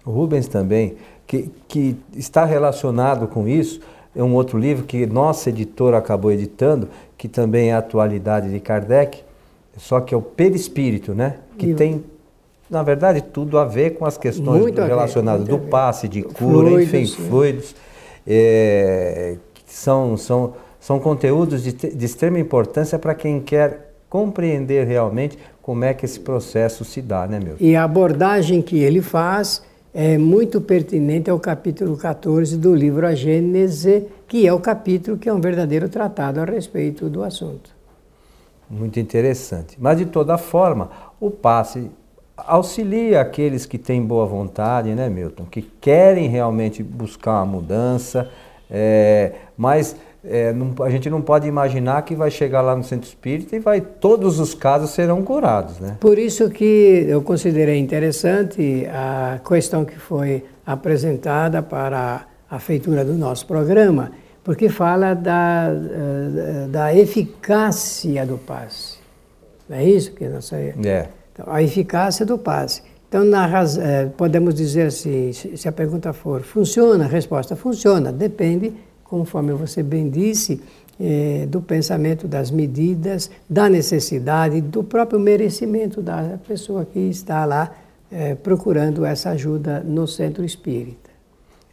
O 0.06 0.12
Rubens 0.12 0.48
também, 0.48 0.96
que, 1.28 1.52
que 1.68 1.98
está 2.16 2.46
relacionado 2.46 3.28
com 3.28 3.46
isso, 3.46 3.82
é 4.16 4.24
um 4.24 4.34
outro 4.34 4.58
livro 4.58 4.86
que 4.86 5.06
nossa 5.06 5.50
editora 5.50 5.98
acabou 5.98 6.32
editando, 6.32 6.88
que 7.18 7.28
também 7.28 7.72
é 7.72 7.74
a 7.74 7.80
atualidade 7.80 8.50
de 8.50 8.62
Kardec 8.62 9.26
só 9.76 10.00
que 10.00 10.14
é 10.14 10.18
o 10.18 10.22
perispírito, 10.22 11.14
né? 11.14 11.36
Que 11.58 11.72
e 11.72 11.74
tem, 11.74 12.02
na 12.70 12.82
verdade, 12.82 13.22
tudo 13.22 13.58
a 13.58 13.66
ver 13.66 13.96
com 13.96 14.06
as 14.06 14.18
questões 14.18 14.74
relacionadas 14.74 15.46
do 15.46 15.60
passe, 15.60 16.08
de 16.08 16.22
cura, 16.22 16.70
fluidos, 16.70 16.84
enfim, 16.84 17.06
sim. 17.06 17.28
fluidos. 17.28 17.76
É, 18.26 19.36
são, 19.66 20.16
são, 20.16 20.54
são 20.80 20.98
conteúdos 20.98 21.62
de, 21.62 21.74
de 21.74 22.06
extrema 22.06 22.40
importância 22.40 22.98
para 22.98 23.14
quem 23.14 23.42
quer 23.42 23.93
compreender 24.14 24.86
realmente 24.86 25.40
como 25.60 25.84
é 25.84 25.92
que 25.92 26.06
esse 26.06 26.20
processo 26.20 26.86
se 26.86 27.02
dá, 27.02 27.26
né, 27.26 27.40
meu? 27.40 27.56
E 27.60 27.76
a 27.76 27.84
abordagem 27.84 28.62
que 28.62 28.78
ele 28.78 29.02
faz 29.02 29.64
é 29.92 30.20
muito 30.20 30.62
pertinente 30.62 31.32
ao 31.32 31.40
capítulo 31.40 31.98
14 31.98 32.56
do 32.58 32.76
livro 32.76 33.08
A 33.08 33.16
Gênese, 33.16 34.06
que 34.28 34.46
é 34.46 34.54
o 34.54 34.60
capítulo 34.60 35.18
que 35.18 35.28
é 35.28 35.34
um 35.34 35.42
verdadeiro 35.42 35.90
tratado 35.90 36.40
a 36.40 36.46
respeito 36.46 37.10
do 37.10 37.24
assunto 37.24 37.74
muito 38.70 39.00
interessante. 39.00 39.78
Mas 39.80 39.98
de 40.00 40.06
toda 40.06 40.38
forma, 40.38 40.90
o 41.20 41.30
passe 41.30 41.90
auxilia 42.36 43.22
aqueles 43.22 43.66
que 43.66 43.78
têm 43.78 44.02
boa 44.02 44.26
vontade, 44.26 44.94
né, 44.96 45.08
Milton? 45.10 45.46
Que 45.46 45.62
querem 45.62 46.28
realmente 46.28 46.82
buscar 46.82 47.44
uma 47.44 47.46
mudança, 47.46 48.30
é, 48.70 49.34
mas 49.56 49.96
é, 50.24 50.54
não, 50.54 50.74
a 50.84 50.90
gente 50.90 51.10
não 51.10 51.22
pode 51.22 51.48
imaginar 51.48 52.02
que 52.04 52.16
vai 52.16 52.32
chegar 52.32 52.62
lá 52.62 52.76
no 52.76 52.84
centro 52.84 53.08
espírita 53.08 53.56
e 53.56 53.60
vai 53.60 53.82
todos 53.82 54.40
os 54.40 54.54
casos 54.54 54.92
serão 54.92 55.22
curados, 55.22 55.80
né? 55.80 55.98
Por 56.00 56.18
isso 56.18 56.50
que 56.50 57.06
eu 57.08 57.22
considerei 57.22 57.78
interessante 57.78 58.86
a 58.88 59.40
questão 59.48 59.84
que 59.84 59.98
foi 59.98 60.46
apresentada 60.66 61.62
para 61.62 62.26
a 62.50 62.60
feitura 62.60 63.04
do 63.04 63.14
nosso 63.14 63.46
programa 63.46 64.12
porque 64.44 64.68
fala 64.70 65.14
da, 65.14 65.70
eh, 65.72 66.68
da 66.68 66.94
eficácia 66.94 68.26
do 68.26 68.38
passe. 68.38 68.98
Não 69.70 69.78
é 69.78 69.86
isso 69.86 70.12
que 70.12 70.28
nós 70.28 70.52
é. 70.52 70.74
Então, 71.32 71.46
a 71.48 71.64
eficácia 71.64 72.26
do 72.26 72.38
passe. 72.38 72.84
Então, 73.08 73.24
na, 73.24 73.48
eh, 73.48 74.10
podemos 74.18 74.54
dizer 74.54 74.88
assim, 74.88 75.32
se 75.32 75.68
a 75.68 75.72
pergunta 75.72 76.12
for, 76.12 76.42
funciona? 76.42 77.06
A 77.06 77.08
resposta, 77.08 77.56
funciona. 77.56 78.12
Depende, 78.12 78.74
conforme 79.14 79.54
você 79.54 79.84
bem 79.84 80.10
disse, 80.10 80.60
eh, 81.00 81.46
do 81.48 81.62
pensamento, 81.62 82.28
das 82.28 82.50
medidas, 82.50 83.30
da 83.48 83.70
necessidade, 83.70 84.60
do 84.60 84.84
próprio 84.84 85.20
merecimento 85.20 86.02
da 86.02 86.40
pessoa 86.48 86.84
que 86.84 87.00
está 87.00 87.46
lá 87.46 87.72
procurando 88.44 89.04
essa 89.04 89.32
ajuda 89.32 89.80
no 89.80 90.06
centro 90.08 90.46
espírita. 90.46 91.10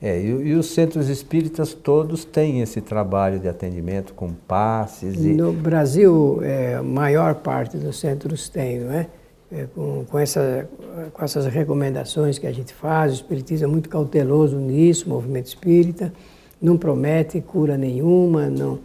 É, 0.03 0.19
e, 0.19 0.29
e, 0.29 0.55
os 0.55 0.67
centros 0.71 1.11
espíritas 1.11 1.75
todos 1.75 2.25
têm 2.25 2.63
esse 2.63 2.81
trabalho 2.81 3.39
de 3.39 3.47
atendimento 3.47 4.15
com 4.15 4.33
passes. 4.33 5.15
E... 5.23 5.35
No 5.35 5.53
Brasil, 5.53 6.41
é, 6.43 6.77
a 6.77 6.83
maior 6.83 7.35
parte 7.35 7.77
dos 7.77 8.01
centros 8.01 8.49
tem, 8.49 8.81
não 8.81 8.93
é? 8.93 9.07
é 9.53 9.67
com, 9.75 10.07
com, 10.07 10.19
essa, 10.19 10.67
com 11.13 11.23
essas 11.23 11.45
recomendações 11.47 12.39
que 12.39 12.47
a 12.47 12.53
gente 12.53 12.73
faz, 12.73 13.13
o 13.13 13.15
Espiritismo 13.17 13.67
é 13.67 13.71
muito 13.71 13.91
cauteloso 13.91 14.57
nisso, 14.57 15.05
o 15.05 15.11
movimento 15.11 15.49
espírita, 15.49 16.11
não 16.61 16.77
promete 16.77 17.41
cura 17.41 17.77
nenhuma, 17.77 18.49
não, 18.49 18.79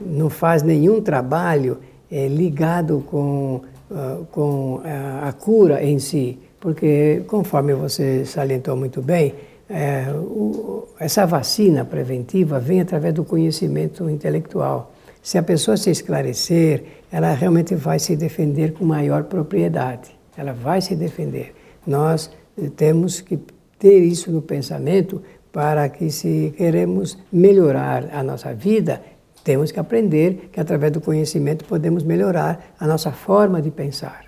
não 0.00 0.30
faz 0.30 0.62
nenhum 0.62 1.00
trabalho 1.00 1.78
é, 2.10 2.26
ligado 2.26 3.04
com, 3.06 3.60
uh, 3.90 4.24
com 4.30 4.80
a, 4.84 5.28
a 5.28 5.32
cura 5.32 5.84
em 5.84 5.98
si, 5.98 6.38
porque, 6.60 7.22
conforme 7.26 7.74
você 7.74 8.24
salientou 8.24 8.76
muito 8.76 9.02
bem, 9.02 9.34
é, 9.68 10.06
o, 10.12 10.88
essa 10.98 11.26
vacina 11.26 11.84
preventiva 11.84 12.58
vem 12.58 12.80
através 12.80 13.14
do 13.14 13.24
conhecimento 13.24 14.08
intelectual. 14.08 14.92
Se 15.22 15.36
a 15.36 15.42
pessoa 15.42 15.76
se 15.76 15.90
esclarecer, 15.90 16.84
ela 17.12 17.32
realmente 17.34 17.74
vai 17.74 17.98
se 17.98 18.16
defender 18.16 18.72
com 18.72 18.84
maior 18.84 19.24
propriedade. 19.24 20.10
Ela 20.36 20.52
vai 20.52 20.80
se 20.80 20.96
defender. 20.96 21.54
Nós 21.86 22.30
temos 22.76 23.20
que 23.20 23.38
ter 23.78 23.98
isso 23.98 24.30
no 24.30 24.40
pensamento 24.40 25.22
para 25.58 25.88
que, 25.88 26.08
se 26.08 26.54
queremos 26.56 27.18
melhorar 27.32 28.10
a 28.12 28.22
nossa 28.22 28.54
vida, 28.54 29.02
temos 29.42 29.72
que 29.72 29.80
aprender 29.80 30.50
que 30.52 30.60
através 30.60 30.92
do 30.92 31.00
conhecimento 31.00 31.64
podemos 31.64 32.04
melhorar 32.04 32.76
a 32.78 32.86
nossa 32.86 33.10
forma 33.10 33.60
de 33.60 33.68
pensar. 33.68 34.26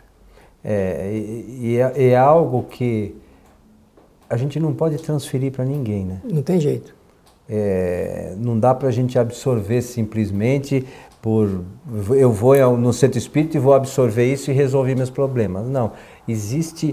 É, 0.65 1.09
e, 1.15 1.77
é, 1.77 2.09
é 2.09 2.17
algo 2.17 2.65
que 2.65 3.15
a 4.29 4.37
gente 4.37 4.59
não 4.59 4.75
pode 4.75 4.97
transferir 4.99 5.53
para 5.53 5.65
ninguém, 5.65 6.05
né? 6.05 6.21
Não 6.25 6.43
tem 6.43 6.59
jeito. 6.59 6.97
É, 7.49 8.35
não 8.37 8.59
dá 8.59 8.75
para 8.75 8.89
a 8.89 8.93
gente 8.93 9.17
absorver 9.17 9.83
simplesmente 9.83 10.85
por 11.23 11.63
eu 12.11 12.33
vou 12.33 12.77
no 12.77 12.93
centro 12.93 13.19
espírita 13.19 13.57
e 13.57 13.61
vou 13.61 13.75
absorver 13.75 14.25
isso 14.33 14.51
e 14.51 14.55
resolver 14.55 14.97
meus 14.97 15.11
problemas. 15.11 15.69
Não, 15.69 15.93
existe 16.27 16.93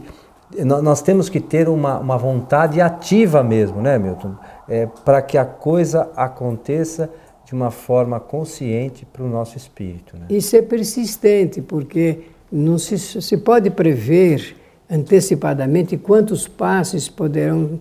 nós 0.66 1.02
temos 1.02 1.28
que 1.28 1.40
ter 1.40 1.68
uma, 1.68 2.00
uma 2.00 2.18
vontade 2.18 2.80
ativa 2.80 3.44
mesmo, 3.44 3.82
né, 3.82 4.00
Milton? 4.00 4.36
É, 4.68 4.86
para 5.04 5.22
que 5.22 5.38
a 5.38 5.44
coisa 5.44 6.10
aconteça 6.16 7.10
de 7.46 7.54
uma 7.54 7.72
forma 7.72 8.20
consciente 8.20 9.06
para 9.06 9.24
o 9.24 9.30
nosso 9.30 9.58
espírito. 9.58 10.18
Né? 10.18 10.26
E 10.30 10.42
ser 10.42 10.64
persistente, 10.64 11.62
porque 11.62 12.24
não 12.52 12.78
se, 12.78 12.98
se 12.98 13.38
pode 13.38 13.70
prever 13.70 14.56
antecipadamente 14.90 15.98
quantos 15.98 16.48
passos 16.48 17.10
poderão 17.10 17.80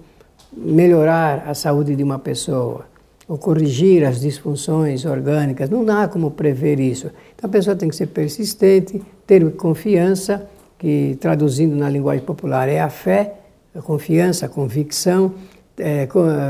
melhorar 0.52 1.44
a 1.46 1.54
saúde 1.54 1.94
de 1.94 2.02
uma 2.02 2.18
pessoa 2.18 2.86
ou 3.28 3.36
corrigir 3.36 4.04
as 4.04 4.20
disfunções 4.20 5.04
orgânicas. 5.04 5.68
Não 5.68 5.84
dá 5.84 6.06
como 6.06 6.30
prever 6.30 6.78
isso. 6.78 7.10
Então 7.34 7.48
a 7.48 7.52
pessoa 7.52 7.74
tem 7.74 7.88
que 7.88 7.96
ser 7.96 8.06
persistente, 8.06 9.02
ter 9.26 9.52
confiança, 9.56 10.48
que 10.78 11.16
traduzindo 11.20 11.74
na 11.74 11.88
linguagem 11.88 12.24
popular 12.24 12.68
é 12.68 12.80
a 12.80 12.88
fé, 12.88 13.34
a 13.74 13.82
confiança, 13.82 14.46
a 14.46 14.48
convicção, 14.48 15.34
é, 15.78 16.08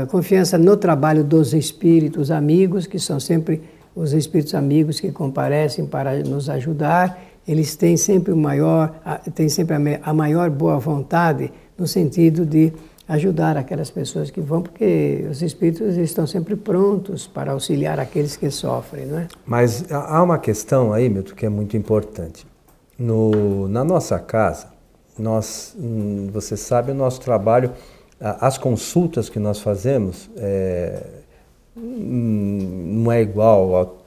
confiança 0.09 0.57
no 0.57 0.77
trabalho 0.77 1.23
dos 1.23 1.53
espíritos 1.53 2.31
amigos, 2.31 2.87
que 2.87 2.99
são 2.99 3.19
sempre 3.19 3.61
os 3.95 4.13
espíritos 4.13 4.53
amigos 4.53 4.99
que 4.99 5.11
comparecem 5.11 5.85
para 5.85 6.19
nos 6.19 6.49
ajudar, 6.49 7.19
eles 7.47 7.75
têm 7.75 7.97
sempre 7.97 8.31
o 8.31 8.37
maior, 8.37 8.93
têm 9.33 9.49
sempre 9.49 9.75
a 10.01 10.13
maior 10.13 10.49
boa 10.49 10.77
vontade 10.77 11.51
no 11.77 11.87
sentido 11.87 12.45
de 12.45 12.73
ajudar 13.07 13.55
aquelas 13.55 13.89
pessoas 13.89 14.29
que 14.29 14.41
vão, 14.41 14.61
porque 14.61 15.25
os 15.31 15.41
espíritos 15.41 15.95
estão 15.95 16.27
sempre 16.27 16.55
prontos 16.55 17.25
para 17.25 17.53
auxiliar 17.53 17.99
aqueles 17.99 18.35
que 18.35 18.51
sofrem, 18.51 19.05
não 19.05 19.19
é? 19.19 19.27
Mas 19.45 19.89
há 19.89 20.21
uma 20.21 20.37
questão 20.37 20.91
aí, 20.91 21.07
Milton, 21.09 21.33
que 21.33 21.45
é 21.45 21.49
muito 21.49 21.77
importante. 21.77 22.45
No, 22.97 23.67
na 23.67 23.83
nossa 23.83 24.17
casa, 24.19 24.67
nós, 25.17 25.75
hum, 25.77 26.29
você 26.31 26.57
sabe, 26.57 26.91
o 26.91 26.95
nosso 26.95 27.21
trabalho, 27.21 27.71
as 28.19 28.57
consultas 28.57 29.29
que 29.29 29.39
nós 29.39 29.59
fazemos, 29.59 30.29
é, 30.37 31.03
hum, 31.75 33.01
não 33.03 33.11
é 33.11 33.21
igual, 33.21 33.97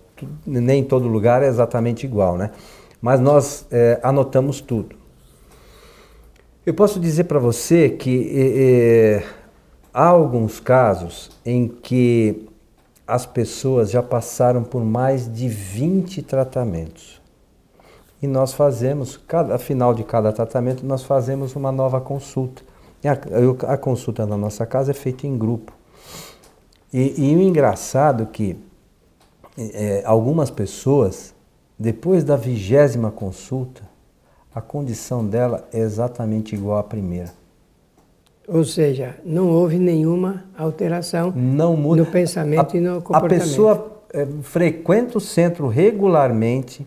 nem 0.47 0.81
em 0.81 0.85
todo 0.85 1.07
lugar 1.07 1.43
é 1.43 1.47
exatamente 1.47 2.05
igual, 2.05 2.37
né? 2.37 2.51
Mas 3.01 3.21
nós 3.21 3.67
é, 3.71 3.99
anotamos 4.03 4.61
tudo. 4.61 4.97
Eu 6.67 6.75
posso 6.75 7.01
dizer 7.01 7.25
para 7.25 7.39
você 7.39 7.89
que 7.89 8.31
é, 8.35 9.25
há 9.95 10.07
alguns 10.07 10.61
casos 10.61 11.31
em 11.45 11.67
que 11.67 12.47
as 13.07 13.25
pessoas 13.25 13.91
já 13.91 14.03
passaram 14.03 14.63
por 14.63 14.85
mais 14.85 15.33
de 15.33 15.49
20 15.49 16.23
tratamentos. 16.23 17.20
E 18.23 18.27
nós 18.27 18.53
fazemos, 18.53 19.17
cada 19.17 19.59
final 19.59 19.95
de 19.95 20.05
cada 20.05 20.33
tratamento, 20.33 20.85
nós 20.85 21.03
fazemos 21.03 21.57
uma 21.57 21.73
nova 21.73 22.01
consulta. 22.01 22.63
A, 23.05 23.73
a 23.73 23.77
consulta 23.79 24.27
na 24.27 24.37
nossa 24.37 24.67
casa 24.67 24.91
é 24.91 24.95
feita 24.95 25.27
em 25.27 25.39
grupo. 25.39 25.73
E, 26.93 27.31
e 27.31 27.37
o 27.37 27.41
engraçado 27.41 28.25
é 28.25 28.27
que 28.27 28.57
é, 29.57 30.03
algumas 30.05 30.51
pessoas, 30.51 31.35
depois 31.79 32.25
da 32.25 32.37
vigésima 32.37 33.11
consulta, 33.11 33.83
a 34.55 34.61
condição 34.61 35.25
dela 35.25 35.67
é 35.73 35.79
exatamente 35.79 36.55
igual 36.55 36.79
à 36.79 36.83
primeira. 36.83 37.33
Ou 38.49 38.65
seja, 38.65 39.17
não 39.25 39.49
houve 39.49 39.79
nenhuma 39.79 40.45
alteração 40.59 41.31
no 41.31 42.05
pensamento 42.07 42.75
a, 42.75 42.79
e 42.79 42.81
no 42.81 43.01
comportamento. 43.01 43.43
A 43.43 43.45
pessoa 43.45 44.03
é, 44.13 44.27
frequenta 44.43 45.19
o 45.19 45.21
centro 45.21 45.69
regularmente, 45.69 46.87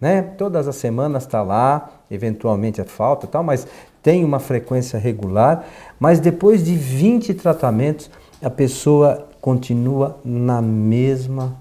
né? 0.00 0.22
todas 0.22 0.68
as 0.68 0.76
semanas 0.76 1.24
está 1.24 1.42
lá, 1.42 1.90
eventualmente 2.10 2.80
é 2.80 2.84
falta 2.84 3.26
tal, 3.26 3.42
mas 3.42 3.66
tem 4.02 4.24
uma 4.24 4.38
frequência 4.38 4.98
regular, 4.98 5.64
mas 5.98 6.20
depois 6.20 6.64
de 6.64 6.76
20 6.76 7.34
tratamentos, 7.34 8.10
a 8.42 8.50
pessoa 8.50 9.26
continua 9.40 10.18
na 10.24 10.60
mesma 10.60 11.56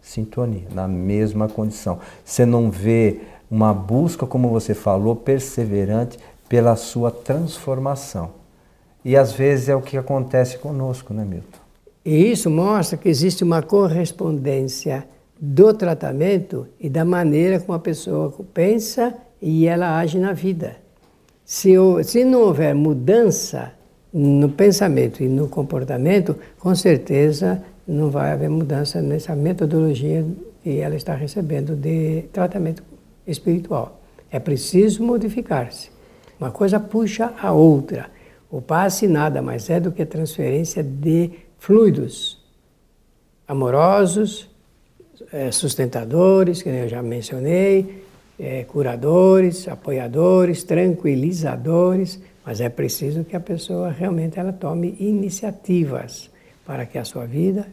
sintonia, 0.00 0.66
na 0.72 0.88
mesma 0.88 1.48
condição. 1.48 1.98
Você 2.24 2.44
não 2.44 2.70
vê 2.70 3.20
uma 3.50 3.72
busca, 3.72 4.26
como 4.26 4.48
você 4.48 4.74
falou, 4.74 5.14
perseverante 5.16 6.18
pela 6.48 6.76
sua 6.76 7.10
transformação. 7.10 8.30
E 9.04 9.16
às 9.16 9.32
vezes 9.32 9.68
é 9.68 9.74
o 9.74 9.80
que 9.80 9.96
acontece 9.96 10.58
conosco, 10.58 11.14
né, 11.14 11.24
Milton? 11.24 11.58
E 12.04 12.30
isso 12.30 12.50
mostra 12.50 12.96
que 12.96 13.08
existe 13.08 13.44
uma 13.44 13.62
correspondência 13.62 15.06
do 15.40 15.72
tratamento 15.72 16.66
e 16.78 16.90
da 16.90 17.04
maneira 17.04 17.58
como 17.58 17.72
a 17.72 17.78
pessoa 17.78 18.30
pensa 18.52 19.14
e 19.40 19.66
ela 19.66 19.98
age 19.98 20.18
na 20.18 20.34
vida. 20.34 20.76
Se, 21.44 21.72
se 22.04 22.24
não 22.24 22.42
houver 22.42 22.74
mudança 22.74 23.72
no 24.12 24.50
pensamento 24.50 25.22
e 25.22 25.28
no 25.28 25.48
comportamento, 25.48 26.36
com 26.58 26.74
certeza 26.74 27.62
não 27.88 28.10
vai 28.10 28.32
haver 28.32 28.50
mudança 28.50 29.00
nessa 29.00 29.34
metodologia 29.34 30.26
que 30.62 30.78
ela 30.78 30.94
está 30.94 31.14
recebendo 31.14 31.74
de 31.74 32.22
tratamento 32.32 32.82
espiritual. 33.26 34.00
É 34.30 34.38
preciso 34.38 35.02
modificar-se. 35.02 35.90
Uma 36.38 36.50
coisa 36.50 36.78
puxa 36.78 37.32
a 37.40 37.50
outra. 37.50 38.10
O 38.50 38.60
passe 38.60 39.06
nada 39.06 39.40
mais 39.40 39.70
é 39.70 39.80
do 39.80 39.90
que 39.90 40.04
transferência 40.04 40.82
de 40.82 41.30
fluidos 41.58 42.38
amorosos, 43.46 44.48
sustentadores, 45.50 46.62
que 46.62 46.68
eu 46.68 46.88
já 46.88 47.02
mencionei, 47.02 48.02
é, 48.38 48.64
curadores, 48.64 49.68
apoiadores, 49.68 50.64
tranquilizadores, 50.64 52.18
mas 52.44 52.60
é 52.60 52.68
preciso 52.68 53.24
que 53.24 53.36
a 53.36 53.40
pessoa 53.40 53.90
realmente 53.90 54.38
ela 54.38 54.52
tome 54.52 54.96
iniciativas 54.98 56.30
para 56.64 56.86
que 56.86 56.96
a 56.96 57.04
sua 57.04 57.26
vida 57.26 57.66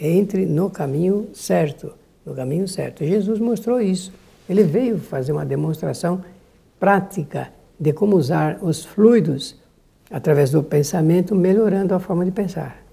entre 0.00 0.44
no 0.46 0.70
caminho 0.70 1.28
certo, 1.32 1.92
no 2.24 2.34
caminho 2.34 2.66
certo. 2.66 3.04
Jesus 3.04 3.38
mostrou 3.38 3.80
isso. 3.80 4.12
Ele 4.48 4.62
veio 4.62 4.98
fazer 4.98 5.32
uma 5.32 5.44
demonstração 5.44 6.22
prática 6.78 7.50
de 7.78 7.92
como 7.92 8.16
usar 8.16 8.58
os 8.62 8.84
fluidos 8.84 9.56
através 10.10 10.50
do 10.50 10.62
pensamento, 10.62 11.34
melhorando 11.34 11.94
a 11.94 12.00
forma 12.00 12.24
de 12.24 12.30
pensar. 12.30 12.85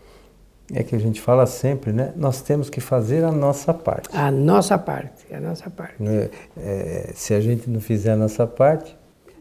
É 0.71 0.84
que 0.84 0.95
a 0.95 0.99
gente 0.99 1.19
fala 1.19 1.45
sempre, 1.45 1.91
né? 1.91 2.13
Nós 2.15 2.41
temos 2.41 2.69
que 2.69 2.80
fazer 2.80 3.23
a 3.23 3.32
nossa 3.32 3.73
parte. 3.73 4.10
A 4.15 4.32
nossa 4.32 4.78
parte, 4.78 5.34
a 5.34 5.39
nossa 5.39 5.69
parte. 5.69 5.95
É, 6.02 6.30
é, 6.58 7.12
se 7.13 7.34
a 7.34 7.41
gente 7.41 7.69
não 7.69 7.82
fizer 7.82 8.13
a 8.13 8.15
nossa 8.15 8.47
parte, 8.47 8.97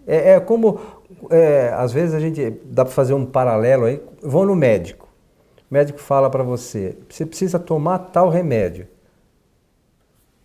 é, 0.07 0.33
é 0.33 0.41
como 0.41 0.81
é, 1.31 1.73
às 1.77 1.93
vezes 1.93 2.15
a 2.15 2.21
gente 2.21 2.59
dá 2.65 2.85
para 2.85 2.93
fazer 2.93 3.15
um 3.15 3.25
paralelo 3.25 3.85
aí. 3.85 4.03
Vão 4.23 4.45
no 4.45 4.57
médico, 4.57 5.09
o 5.71 5.75
médico 5.75 6.01
fala 6.01 6.29
para 6.29 6.43
você, 6.43 6.97
você 7.09 7.25
precisa 7.25 7.59
tomar 7.59 7.99
tal 7.99 8.29
remédio 8.29 8.87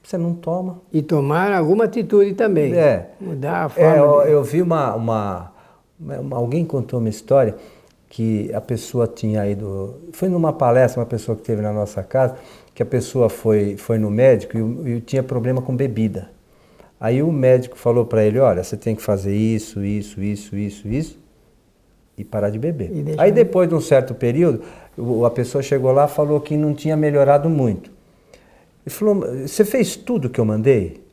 você 0.08 0.18
não 0.18 0.34
toma. 0.34 0.80
E 0.94 1.02
tomar 1.02 1.52
alguma 1.52 1.84
atitude 1.84 2.34
também. 2.34 2.74
É. 2.74 3.10
Mudar 3.20 3.63
a 3.63 3.66
é, 3.66 3.70
forma. 3.70 3.94
É, 3.94 4.00
eu, 4.00 4.22
de... 4.24 4.32
eu, 4.32 4.44
vi 4.44 4.62
uma, 4.62 4.96
uma, 4.96 5.52
uma, 6.00 6.38
Alguém 6.38 6.63
contou 6.63 7.02
uma 7.02 7.10
história 7.10 7.56
que 8.10 8.54
a 8.54 8.62
pessoa 8.62 9.08
tinha 9.08 9.48
ido. 9.48 9.96
Foi 10.13 10.30
numa 10.30 10.54
palestra, 10.54 11.00
uma 11.00 11.06
pessoa 11.06 11.36
que 11.36 11.43
teve 11.43 11.62
na 11.62 11.74
nossa 11.74 12.04
casa, 12.04 12.36
que 12.74 12.82
a 12.82 12.86
pessoa 12.86 13.30
foi, 13.30 13.78
foi 13.78 13.98
no 13.98 14.10
médico 14.10 14.58
e, 14.58 14.91
e 14.91 15.02
tinha 15.02 15.24
problema 15.24 15.62
com 15.62 15.76
bebida. 15.76 16.30
Aí 17.00 17.22
o 17.22 17.32
médico 17.32 17.78
falou 17.78 18.06
para 18.06 18.24
ele: 18.24 18.39
olha, 18.39 18.63
você 18.63 18.78
tem 18.78 18.96
que 18.96 19.02
fazer 19.02 19.36
isso, 19.36 19.84
isso, 19.84 20.22
isso, 20.22 20.56
isso, 20.56 20.88
isso 20.88 21.28
e 22.17 22.24
parar 22.24 22.50
de 22.50 22.58
beber. 22.58 22.91
Aí 23.17 23.32
depois 23.32 23.70
de 23.70 23.76
um 23.76 23.82
certo 23.82 24.15
período, 24.15 24.63
a 25.26 25.30
pessoa 25.30 25.62
chegou 25.62 25.91
lá 25.91 26.06
e 26.06 26.10
falou 26.10 26.41
que 26.41 26.58
não 26.58 26.74
tinha 26.74 26.98
melhorado 26.98 27.50
muito. 27.50 27.91
Ele 28.86 28.96
falou: 28.96 29.24
Você 29.46 29.63
fez 29.63 29.96
tudo 29.96 30.30
que 30.30 30.39
eu 30.39 30.46
mandei? 30.46 31.06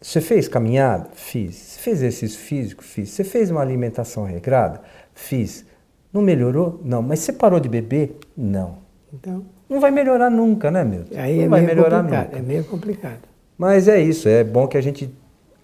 Você 0.00 0.22
fez 0.22 0.48
caminhada? 0.48 1.10
Fiz. 1.12 1.54
Você 1.54 1.80
fez 1.80 1.98
exercício 1.98 2.38
físico? 2.38 2.82
Fiz. 2.82 3.10
Você 3.10 3.22
fez 3.22 3.50
uma 3.50 3.60
alimentação 3.60 4.24
regrada? 4.24 4.80
Fiz. 5.12 5.66
Não 6.12 6.22
melhorou? 6.22 6.80
Não. 6.84 7.02
Mas 7.02 7.20
você 7.20 7.32
parou 7.32 7.60
de 7.60 7.68
beber? 7.68 8.16
Não. 8.36 8.78
Então. 9.12 9.44
Não 9.68 9.80
vai 9.80 9.90
melhorar 9.90 10.30
nunca, 10.30 10.70
né, 10.70 10.82
Milton? 10.82 11.14
Aí 11.16 11.36
não 11.36 11.44
é 11.44 11.48
vai 11.48 11.60
melhorar 11.62 12.02
nunca. 12.02 12.28
É 12.32 12.40
meio 12.40 12.64
complicado. 12.64 13.20
Mas 13.56 13.86
é 13.88 14.00
isso. 14.00 14.28
É 14.28 14.42
bom 14.42 14.66
que 14.66 14.76
a 14.76 14.80
gente 14.80 15.12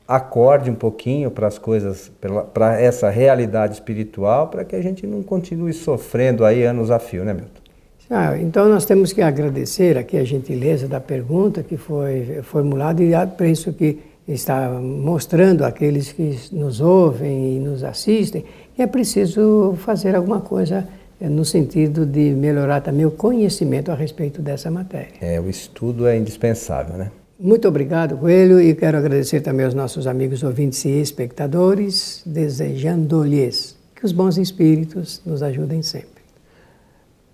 acorde 0.07 0.71
um 0.71 0.75
pouquinho 0.75 1.31
para 1.31 1.49
as 1.49 1.59
coisas, 1.59 2.13
para 2.55 2.81
essa 2.81 3.11
realidade 3.11 3.75
espiritual, 3.75 4.49
para 4.49 4.65
que 4.65 4.77
a 4.77 4.83
gente 4.83 5.07
não 5.07 5.23
continue 5.23 5.73
sofrendo 5.73 6.45
aí 6.45 6.63
anos 6.63 6.91
a 6.91 6.99
fio, 6.99 7.25
né, 7.25 7.35
Milton? 7.35 7.67
Ah, 8.09 8.39
então 8.39 8.69
nós 8.69 8.85
temos 8.85 9.13
que 9.13 9.21
agradecer 9.21 9.99
aqui 9.99 10.17
a 10.17 10.23
gentileza 10.23 10.87
da 10.87 11.01
pergunta 11.01 11.65
que 11.65 11.77
foi 11.77 12.41
formulada 12.45 13.03
e 13.03 13.11
por 13.37 13.47
isso 13.47 13.73
que 13.73 13.99
está 14.27 14.71
mostrando 14.71 15.65
àqueles 15.65 16.13
que 16.13 16.39
nos 16.53 16.81
ouvem 16.81 17.57
e 17.57 17.61
nos 17.61 17.85
assistem 17.85 18.45
que 18.75 18.83
é 18.83 18.87
preciso 18.87 19.75
fazer 19.79 20.15
alguma 20.15 20.41
coisa 20.41 20.87
eh, 21.21 21.29
no 21.29 21.45
sentido 21.45 22.05
de 22.05 22.31
melhorar 22.33 22.81
também 22.81 23.07
o 23.07 23.11
conhecimento 23.11 23.91
a 23.91 23.95
respeito 23.95 24.43
dessa 24.43 24.71
matéria. 24.71 25.15
É, 25.21 25.41
o 25.41 25.49
estudo 25.49 26.07
é 26.07 26.17
indispensável, 26.17 26.97
né? 26.97 27.11
Muito 27.39 27.69
obrigado, 27.69 28.17
Coelho, 28.17 28.61
e 28.61 28.75
quero 28.75 28.97
agradecer 28.97 29.41
também 29.41 29.67
aos 29.67 29.75
nossos 29.75 30.07
amigos 30.07 30.43
ouvintes 30.43 30.85
e 30.87 31.01
espectadores, 31.01 32.23
desejando-lhes 32.25 33.77
que 33.95 34.05
os 34.05 34.13
bons 34.13 34.39
espíritos 34.39 35.21
nos 35.25 35.43
ajudem 35.43 35.83
sempre. 35.83 36.23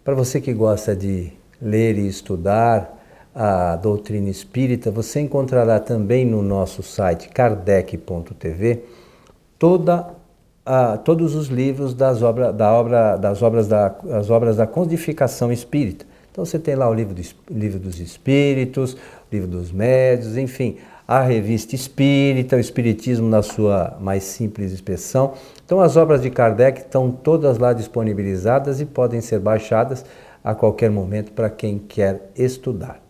Para 0.04 0.14
você 0.14 0.40
que 0.40 0.52
gosta 0.52 0.94
de 0.96 1.32
ler 1.60 1.96
e 1.96 2.08
estudar 2.08 3.01
a 3.34 3.76
doutrina 3.76 4.28
espírita, 4.28 4.90
você 4.90 5.20
encontrará 5.20 5.80
também 5.80 6.24
no 6.24 6.42
nosso 6.42 6.82
site 6.82 7.28
kardec.tv 7.28 8.84
toda 9.58 10.22
todos 11.04 11.34
os 11.34 11.48
livros 11.48 11.92
das, 11.92 12.22
obra, 12.22 12.52
da 12.52 12.72
obra, 12.72 13.16
das 13.16 13.42
obras 13.42 13.66
da, 13.66 13.88
das 13.88 14.30
obras 14.30 14.56
da 14.56 14.66
codificação 14.66 15.50
espírita. 15.50 16.06
Então 16.30 16.44
você 16.44 16.58
tem 16.58 16.74
lá 16.74 16.88
o 16.88 16.94
livro, 16.94 17.14
do, 17.14 17.22
livro 17.50 17.78
dos 17.78 18.00
espíritos, 18.00 18.96
livro 19.30 19.48
dos 19.48 19.70
médios, 19.70 20.36
enfim, 20.36 20.76
a 21.06 21.20
revista 21.20 21.74
espírita, 21.74 22.56
o 22.56 22.60
espiritismo 22.60 23.28
na 23.28 23.42
sua 23.42 23.98
mais 24.00 24.22
simples 24.22 24.72
expressão. 24.72 25.34
Então 25.64 25.80
as 25.80 25.96
obras 25.96 26.22
de 26.22 26.30
Kardec 26.30 26.80
estão 26.80 27.10
todas 27.10 27.58
lá 27.58 27.72
disponibilizadas 27.72 28.80
e 28.80 28.86
podem 28.86 29.20
ser 29.20 29.40
baixadas 29.40 30.04
a 30.42 30.54
qualquer 30.54 30.90
momento 30.90 31.32
para 31.32 31.50
quem 31.50 31.78
quer 31.78 32.30
estudar. 32.36 33.01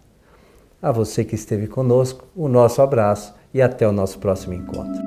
A 0.82 0.90
você 0.90 1.24
que 1.24 1.36
esteve 1.36 1.68
conosco, 1.68 2.26
o 2.34 2.48
nosso 2.48 2.82
abraço 2.82 3.32
e 3.54 3.62
até 3.62 3.86
o 3.86 3.92
nosso 3.92 4.18
próximo 4.18 4.52
encontro. 4.52 5.00